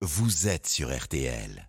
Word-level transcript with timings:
vous 0.00 0.46
êtes 0.46 0.68
sur 0.68 0.96
RTL. 0.96 1.68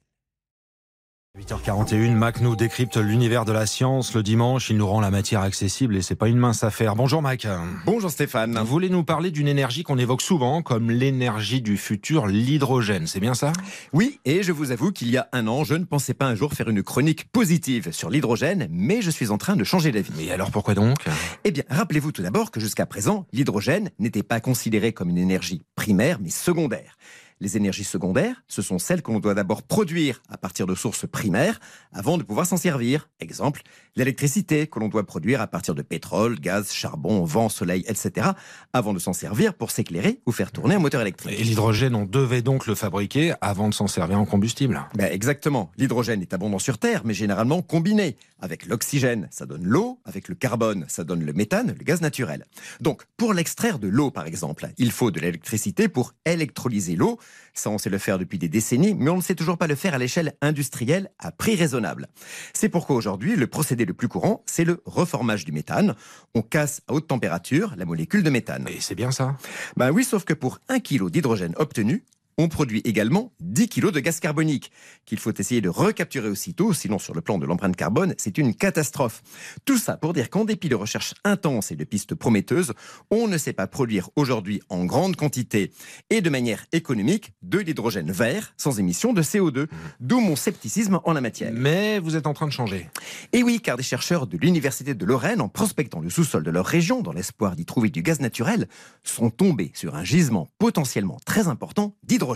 8h41, 1.39 2.13
Mac 2.13 2.41
nous 2.41 2.55
décrypte 2.55 2.97
l'univers 2.97 3.43
de 3.43 3.51
la 3.51 3.65
science. 3.65 4.13
Le 4.13 4.21
dimanche, 4.21 4.69
il 4.69 4.77
nous 4.77 4.85
rend 4.85 4.99
la 4.99 5.09
matière 5.09 5.41
accessible 5.41 5.95
et 5.95 6.03
c'est 6.03 6.15
pas 6.15 6.27
une 6.27 6.37
mince 6.37 6.63
affaire. 6.63 6.95
Bonjour 6.95 7.23
Mac. 7.23 7.47
Bonjour 7.85 8.11
Stéphane. 8.11 8.55
Vous 8.59 8.65
voulez 8.65 8.89
nous 8.89 9.03
parler 9.03 9.31
d'une 9.31 9.47
énergie 9.47 9.81
qu'on 9.81 9.97
évoque 9.97 10.21
souvent 10.21 10.61
comme 10.61 10.91
l'énergie 10.91 11.61
du 11.61 11.75
futur, 11.75 12.27
l'hydrogène, 12.27 13.07
c'est 13.07 13.19
bien 13.19 13.33
ça? 13.33 13.51
Oui, 13.93 14.19
et 14.25 14.43
je 14.43 14.51
vous 14.51 14.69
avoue 14.71 14.91
qu'il 14.91 15.09
y 15.09 15.17
a 15.17 15.27
un 15.31 15.47
an, 15.47 15.63
je 15.63 15.73
ne 15.73 15.85
pensais 15.85 16.13
pas 16.13 16.27
un 16.27 16.35
jour 16.35 16.53
faire 16.53 16.69
une 16.69 16.83
chronique 16.83 17.31
positive 17.31 17.91
sur 17.91 18.11
l'hydrogène, 18.11 18.67
mais 18.69 19.01
je 19.01 19.09
suis 19.09 19.31
en 19.31 19.39
train 19.39 19.55
de 19.55 19.63
changer 19.63 19.91
d'avis. 19.91 20.13
Mais 20.17 20.31
alors 20.31 20.51
pourquoi 20.51 20.75
donc? 20.75 20.97
Eh 21.45 21.51
bien, 21.51 21.63
rappelez-vous 21.69 22.11
tout 22.11 22.21
d'abord 22.21 22.51
que 22.51 22.59
jusqu'à 22.59 22.85
présent, 22.85 23.25
l'hydrogène 23.33 23.89
n'était 23.97 24.23
pas 24.23 24.39
considéré 24.39 24.93
comme 24.93 25.09
une 25.09 25.17
énergie 25.17 25.63
primaire, 25.75 26.19
mais 26.21 26.29
secondaire. 26.29 26.95
Les 27.41 27.55
énergies 27.55 27.85
secondaires, 27.85 28.43
ce 28.49 28.61
sont 28.61 28.79
celles 28.79 29.01
que 29.01 29.11
l'on 29.11 29.21
doit 29.21 29.33
d'abord 29.33 29.63
produire 29.63 30.21
à 30.27 30.37
partir 30.37 30.67
de 30.67 30.75
sources 30.75 31.07
primaires 31.07 31.61
avant 31.93 32.17
de 32.17 32.23
pouvoir 32.23 32.45
s'en 32.45 32.57
servir. 32.57 33.07
Exemple, 33.21 33.61
l'électricité 33.95 34.67
que 34.67 34.77
l'on 34.77 34.89
doit 34.89 35.05
produire 35.05 35.39
à 35.39 35.47
partir 35.47 35.73
de 35.73 35.81
pétrole, 35.81 36.37
gaz, 36.37 36.73
charbon, 36.73 37.23
vent, 37.23 37.47
soleil, 37.47 37.85
etc. 37.87 38.27
avant 38.73 38.93
de 38.93 38.99
s'en 38.99 39.13
servir 39.13 39.53
pour 39.53 39.71
s'éclairer 39.71 40.19
ou 40.25 40.33
faire 40.33 40.51
tourner 40.51 40.75
un 40.75 40.79
moteur 40.79 40.99
électrique. 40.99 41.39
Et 41.39 41.43
l'hydrogène, 41.45 41.95
on 41.95 42.05
devait 42.05 42.41
donc 42.41 42.67
le 42.67 42.75
fabriquer 42.75 43.33
avant 43.39 43.69
de 43.69 43.73
s'en 43.73 43.87
servir 43.87 44.19
en 44.19 44.25
combustible 44.25 44.85
ben 44.95 45.09
Exactement. 45.09 45.71
L'hydrogène 45.77 46.21
est 46.21 46.33
abondant 46.33 46.59
sur 46.59 46.77
Terre, 46.77 47.03
mais 47.05 47.13
généralement 47.13 47.61
combiné. 47.61 48.17
Avec 48.41 48.65
l'oxygène, 48.65 49.29
ça 49.31 49.45
donne 49.45 49.63
l'eau. 49.63 49.99
Avec 50.03 50.27
le 50.27 50.35
carbone, 50.35 50.83
ça 50.89 51.05
donne 51.05 51.23
le 51.23 51.31
méthane, 51.31 51.73
le 51.77 51.83
gaz 51.85 52.01
naturel. 52.01 52.45
Donc, 52.81 53.03
pour 53.15 53.33
l'extraire 53.33 53.79
de 53.79 53.87
l'eau, 53.87 54.11
par 54.11 54.25
exemple, 54.25 54.67
il 54.77 54.91
faut 54.91 55.11
de 55.11 55.21
l'électricité 55.21 55.87
pour 55.87 56.13
électrolyser 56.25 56.97
l'eau 56.97 57.17
ça, 57.53 57.69
on 57.69 57.77
sait 57.77 57.89
le 57.89 57.97
faire 57.97 58.17
depuis 58.17 58.37
des 58.37 58.47
décennies, 58.47 58.93
mais 58.93 59.09
on 59.09 59.17
ne 59.17 59.21
sait 59.21 59.35
toujours 59.35 59.57
pas 59.57 59.67
le 59.67 59.75
faire 59.75 59.93
à 59.93 59.97
l'échelle 59.97 60.33
industrielle 60.41 61.11
à 61.19 61.31
prix 61.31 61.55
raisonnable. 61.55 62.07
C'est 62.53 62.69
pourquoi 62.69 62.95
aujourd'hui, 62.95 63.35
le 63.35 63.47
procédé 63.47 63.85
le 63.85 63.93
plus 63.93 64.07
courant, 64.07 64.43
c'est 64.45 64.63
le 64.63 64.81
reformage 64.85 65.45
du 65.45 65.51
méthane. 65.51 65.95
On 66.35 66.41
casse 66.41 66.81
à 66.87 66.93
haute 66.93 67.07
température 67.07 67.73
la 67.77 67.85
molécule 67.85 68.23
de 68.23 68.29
méthane. 68.29 68.65
Et 68.69 68.79
c'est 68.79 68.95
bien 68.95 69.11
ça 69.11 69.35
Ben 69.77 69.91
oui, 69.91 70.03
sauf 70.03 70.23
que 70.23 70.33
pour 70.33 70.59
un 70.69 70.79
kilo 70.79 71.09
d'hydrogène 71.09 71.53
obtenu, 71.57 72.03
on 72.39 72.47
produit 72.47 72.81
également 72.85 73.33
10 73.41 73.67
kg 73.67 73.91
de 73.91 73.99
gaz 73.99 74.21
carbonique, 74.21 74.71
qu'il 75.05 75.19
faut 75.19 75.33
essayer 75.33 75.59
de 75.59 75.67
recapturer 75.67 76.29
aussitôt, 76.29 76.71
sinon 76.71 76.97
sur 76.97 77.13
le 77.13 77.19
plan 77.19 77.37
de 77.37 77.45
l'empreinte 77.45 77.75
carbone, 77.75 78.15
c'est 78.17 78.37
une 78.37 78.55
catastrophe. 78.55 79.21
Tout 79.65 79.77
ça 79.77 79.97
pour 79.97 80.13
dire 80.13 80.29
qu'en 80.29 80.45
dépit 80.45 80.69
de 80.69 80.75
recherches 80.75 81.13
intenses 81.25 81.73
et 81.73 81.75
de 81.75 81.83
pistes 81.83 82.15
prometteuses, 82.15 82.71
on 83.11 83.27
ne 83.27 83.37
sait 83.37 83.51
pas 83.51 83.67
produire 83.67 84.09
aujourd'hui 84.15 84.61
en 84.69 84.85
grande 84.85 85.17
quantité 85.17 85.73
et 86.09 86.21
de 86.21 86.29
manière 86.29 86.65
économique 86.71 87.33
de 87.41 87.59
l'hydrogène 87.59 88.09
vert 88.09 88.53
sans 88.55 88.79
émission 88.79 89.11
de 89.11 89.21
CO2, 89.21 89.67
d'où 89.99 90.21
mon 90.21 90.37
scepticisme 90.37 91.01
en 91.03 91.11
la 91.11 91.19
matière. 91.19 91.51
Mais 91.53 91.99
vous 91.99 92.15
êtes 92.15 92.25
en 92.25 92.33
train 92.33 92.47
de 92.47 92.53
changer. 92.53 92.89
Et 93.33 93.43
oui, 93.43 93.59
car 93.59 93.75
des 93.75 93.83
chercheurs 93.83 94.27
de 94.27 94.37
l'Université 94.37 94.93
de 94.93 95.05
Lorraine, 95.05 95.41
en 95.41 95.49
prospectant 95.49 95.99
le 95.99 96.09
sous-sol 96.09 96.43
de 96.43 96.51
leur 96.51 96.65
région 96.65 97.01
dans 97.01 97.11
l'espoir 97.11 97.57
d'y 97.57 97.65
trouver 97.65 97.89
du 97.89 98.01
gaz 98.01 98.21
naturel, 98.21 98.69
sont 99.03 99.29
tombés 99.29 99.73
sur 99.73 99.95
un 99.95 100.05
gisement 100.05 100.47
potentiellement 100.57 101.17
très 101.25 101.49
important 101.49 101.97
d'hydrogène 102.03 102.28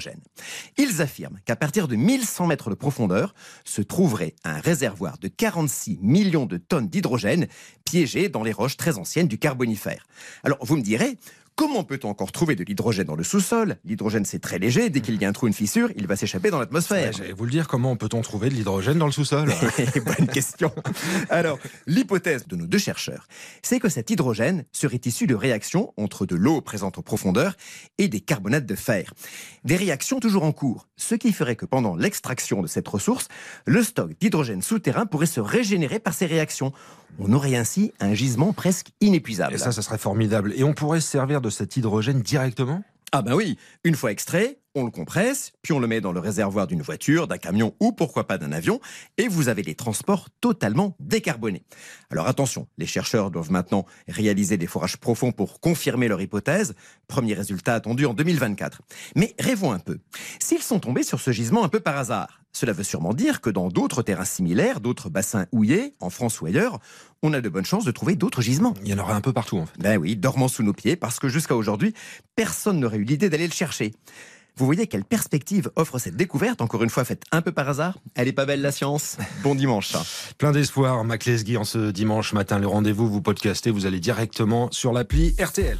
ils 0.78 1.02
affirment 1.02 1.40
qu'à 1.46 1.56
partir 1.56 1.88
de 1.88 1.96
1100 1.96 2.48
mètres 2.48 2.70
de 2.70 2.76
profondeur 2.76 3.34
se 3.64 3.82
trouverait 3.82 4.36
un 4.44 4.60
réservoir 4.60 5.18
de 5.20 5.28
46 5.28 6.00
millions 6.02 6.46
de 6.46 6.58
tonnes 6.58 6.88
d'hydrogène 6.88 7.48
piégé 7.86 8.30
dans 8.30 8.44
les 8.44 8.52
roches 8.52 8.78
très 8.78 8.98
anciennes 8.98 9.28
du 9.28 9.38
Carbonifère. 9.38 10.06
Alors 10.44 10.58
vous 10.62 10.78
me 10.78 10.82
direz, 10.82 11.18
Comment 11.56 11.84
peut-on 11.84 12.10
encore 12.10 12.32
trouver 12.32 12.56
de 12.56 12.64
l'hydrogène 12.64 13.06
dans 13.06 13.16
le 13.16 13.24
sous-sol? 13.24 13.78
L'hydrogène, 13.86 14.26
c'est 14.26 14.40
très 14.40 14.58
léger. 14.58 14.90
Dès 14.90 15.02
qu'il 15.02 15.22
y 15.22 15.26
a 15.26 15.30
un 15.30 15.34
trou, 15.34 15.46
une 15.46 15.54
fissure, 15.54 15.90
il 15.96 16.08
va 16.08 16.16
s'échapper 16.16 16.50
dans 16.50 16.60
l'atmosphère. 16.60 17.12
J'allais 17.14 17.34
vous 17.34 17.46
le 17.46 17.52
dire, 17.52 17.68
comment 17.68 17.96
peut-on 17.96 18.22
trouver 18.22 18.50
de 18.50 18.56
l'hydrogène 18.56 18.98
dans 18.98 19.06
le 19.06 19.12
sous-sol? 19.12 19.52
Bonne 20.18 20.28
question. 20.28 20.72
Alors, 21.30 21.60
l'hypothèse 21.86 22.48
de 22.48 22.56
nos 22.56 22.66
deux 22.66 22.80
chercheurs, 22.80 23.28
c'est 23.62 23.80
que 23.80 23.88
cet 23.88 24.10
hydrogène 24.10 24.66
serait 24.72 25.02
issu 25.06 25.28
de 25.28 25.36
réactions 25.36 25.94
entre 25.96 26.26
de 26.26 26.36
l'eau 26.36 26.62
présente 26.62 26.98
en 26.98 27.04
profondeur 27.04 27.56
et 28.00 28.08
des 28.08 28.20
carbonates 28.20 28.66
de 28.66 28.76
fer. 28.76 29.14
Des 29.64 29.76
réactions 29.76 30.20
toujours 30.20 30.44
en 30.44 30.54
cours, 30.54 30.88
ce 30.98 31.14
qui 31.14 31.32
ferait 31.34 31.56
que 31.56 31.66
pendant 31.66 31.96
l'extraction 31.96 32.64
de 32.64 32.68
cette 32.68 32.88
ressource, 32.88 33.28
le 33.66 33.84
stock 33.84 34.12
d'hydrogène 34.20 34.64
souterrain 34.64 35.06
pourrait 35.06 35.28
se 35.28 35.40
régénérer 35.40 36.00
par 36.00 36.16
ces 36.16 36.26
réactions. 36.26 36.74
On 37.20 37.32
aurait 37.34 37.56
ainsi 37.56 37.94
un 38.00 38.16
gisement 38.16 38.54
presque 38.54 38.88
inépuisable. 39.00 39.54
Et 39.54 39.58
ça, 39.60 39.72
ça 39.72 39.84
serait 39.84 40.00
formidable. 40.00 40.52
Et 40.56 40.64
on 40.64 40.74
pourrait 40.74 41.00
se 41.00 41.08
servir 41.08 41.42
de 41.44 41.52
cet 41.52 41.78
hydrogène 41.78 42.22
directement? 42.22 42.84
Ah 43.12 43.22
ben 43.22 43.36
oui, 43.36 43.60
une 43.84 43.94
fois 43.94 44.12
extrait, 44.12 44.58
on 44.76 44.86
le 44.86 44.92
compresse, 44.92 45.54
puis 45.62 45.74
on 45.74 45.80
le 45.80 45.88
met 45.88 46.02
dans 46.02 46.12
le 46.12 46.20
réservoir 46.20 46.68
d'une 46.68 46.82
voiture, 46.82 47.28
d'un 47.28 47.38
camion 47.38 47.76
ou 47.80 47.92
pourquoi 47.92 48.26
pas 48.26 48.38
d'un 48.38 48.52
avion, 48.52 48.80
et 49.18 49.28
vous 49.28 49.50
avez 49.50 49.62
des 49.62 49.76
transports 49.76 50.30
totalement 50.42 50.96
décarbonés. 51.00 51.64
Alors 52.10 52.28
attention, 52.28 52.68
les 52.78 52.88
chercheurs 52.88 53.32
doivent 53.32 53.52
maintenant 53.52 53.86
réaliser 54.08 54.58
des 54.58 54.68
forages 54.68 54.98
profonds 54.98 55.32
pour 55.32 55.60
confirmer 55.60 56.08
leur 56.08 56.22
hypothèse. 56.22 56.76
Premier 57.08 57.34
résultat 57.34 57.76
attendu 57.76 58.06
en 58.06 58.14
2024. 58.14 58.82
Mais 59.16 59.36
rêvons 59.40 59.72
un 59.72 59.80
peu. 59.80 60.00
S'ils 60.40 60.64
sont 60.64 60.80
tombés 60.80 61.04
sur 61.04 61.20
ce 61.20 61.32
gisement 61.32 61.64
un 61.64 61.70
peu 61.70 61.80
par 61.80 61.98
hasard, 61.98 62.44
cela 62.52 62.72
veut 62.72 62.84
sûrement 62.84 63.16
dire 63.16 63.42
que 63.42 63.50
dans 63.50 63.70
d'autres 63.70 64.04
terrains 64.04 64.26
similaires, 64.26 64.80
d'autres 64.80 65.10
bassins 65.10 65.48
houillés, 65.52 65.96
en 66.00 66.12
France 66.12 66.40
ou 66.40 66.46
ailleurs, 66.46 66.80
on 67.24 67.34
a 67.34 67.42
de 67.42 67.50
bonnes 67.50 67.66
chances 67.66 67.84
de 67.84 67.92
trouver 67.92 68.16
d'autres 68.16 68.44
gisements. 68.44 68.76
Il 68.84 68.90
y 68.90 68.94
en 68.94 69.00
aurait 69.00 69.14
un 69.14 69.22
peu 69.22 69.34
partout 69.34 69.58
en 69.58 69.66
fait. 69.66 69.80
Ben 69.80 69.98
oui, 69.98 70.16
dormant 70.16 70.48
sous 70.48 70.62
nos 70.62 70.74
pieds, 70.74 70.96
parce 70.96 71.20
que 71.20 71.30
jusqu'à 71.30 71.56
aujourd'hui, 71.56 71.94
personne 72.36 72.80
n'aurait 72.80 72.98
eu 72.98 73.04
l'idée 73.04 73.30
d'aller 73.30 73.48
le 73.48 73.54
chercher. 73.54 73.94
Vous 74.56 74.66
voyez 74.66 74.86
quelle 74.86 75.04
perspective 75.04 75.72
offre 75.76 75.98
cette 75.98 76.16
découverte, 76.16 76.62
encore 76.62 76.84
une 76.84 76.92
fois 76.92 77.06
faite 77.06 77.24
un 77.32 77.42
peu 77.42 77.52
par 77.52 77.70
hasard? 77.70 77.98
Elle 78.14 78.28
est 78.28 78.34
pas 78.34 78.46
belle 78.46 78.62
la 78.62 78.72
science? 78.72 79.18
Bon 79.42 79.56
dimanche. 79.56 79.94
Plein 80.38 80.52
d'espoir, 80.52 81.04
Mac 81.04 81.26
Lesguy, 81.26 81.58
en 81.58 81.64
ce 81.64 81.90
dimanche 81.90 82.34
matin. 82.34 82.60
Le 82.60 82.68
rendez-vous, 82.68 83.10
vous 83.10 83.22
podcastez, 83.22 83.72
vous 83.72 83.88
allez 83.88 84.00
directement 84.00 84.70
sur 84.72 84.94
l'appli 84.94 85.36
RTL. 85.40 85.78